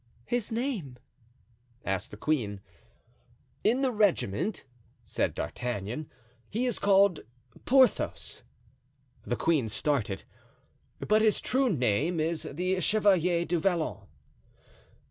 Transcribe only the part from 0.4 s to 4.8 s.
name?" asked the queen. "In the regiment,"